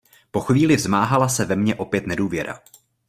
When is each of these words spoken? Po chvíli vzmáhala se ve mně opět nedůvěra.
Po 0.31 0.41
chvíli 0.41 0.75
vzmáhala 0.75 1.29
se 1.29 1.45
ve 1.45 1.55
mně 1.55 1.75
opět 1.75 2.07
nedůvěra. 2.07 2.59